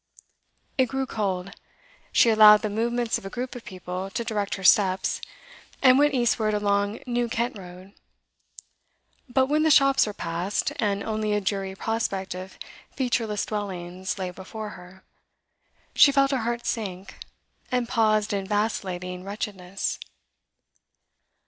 It 0.79 0.87
grew 0.87 1.05
cold. 1.05 1.51
She 2.11 2.31
allowed 2.31 2.63
the 2.63 2.71
movements 2.71 3.19
of 3.19 3.25
a 3.27 3.29
group 3.29 3.53
of 3.53 3.63
people 3.63 4.09
to 4.09 4.23
direct 4.23 4.55
her 4.55 4.63
steps, 4.63 5.21
and 5.79 5.99
went 5.99 6.15
eastward 6.15 6.55
along 6.55 7.01
New 7.05 7.29
Kent 7.29 7.55
Road. 7.55 7.93
But 9.29 9.45
when 9.45 9.61
the 9.61 9.69
shops 9.69 10.07
were 10.07 10.13
past, 10.13 10.71
and 10.77 11.03
only 11.03 11.33
a 11.33 11.39
dreary 11.41 11.75
prospect 11.75 12.33
of 12.33 12.57
featureless 12.89 13.45
dwellings 13.45 14.17
lay 14.17 14.31
before 14.31 14.69
her, 14.69 15.03
she 15.93 16.11
felt 16.11 16.31
her 16.31 16.37
heart 16.39 16.65
sink, 16.65 17.19
and 17.71 17.87
paused 17.87 18.33
in 18.33 18.47
vacillating 18.47 19.23
wretchedness. 19.23 19.99